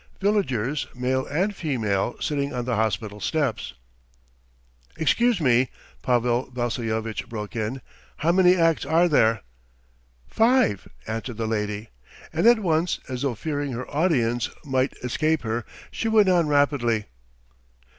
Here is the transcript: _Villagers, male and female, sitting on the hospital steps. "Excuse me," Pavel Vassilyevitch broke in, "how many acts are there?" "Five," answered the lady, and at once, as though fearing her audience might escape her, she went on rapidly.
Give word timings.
_Villagers, 0.19 0.87
male 0.95 1.27
and 1.27 1.55
female, 1.55 2.15
sitting 2.19 2.51
on 2.55 2.65
the 2.65 2.75
hospital 2.75 3.19
steps. 3.19 3.75
"Excuse 4.97 5.39
me," 5.39 5.69
Pavel 6.01 6.49
Vassilyevitch 6.51 7.29
broke 7.29 7.55
in, 7.55 7.81
"how 8.17 8.31
many 8.31 8.55
acts 8.55 8.83
are 8.83 9.07
there?" 9.07 9.41
"Five," 10.27 10.87
answered 11.05 11.37
the 11.37 11.45
lady, 11.45 11.89
and 12.33 12.47
at 12.47 12.57
once, 12.61 12.99
as 13.07 13.21
though 13.21 13.35
fearing 13.35 13.73
her 13.73 13.87
audience 13.95 14.49
might 14.65 14.93
escape 15.03 15.43
her, 15.43 15.65
she 15.91 16.07
went 16.07 16.29
on 16.29 16.47
rapidly. 16.47 17.05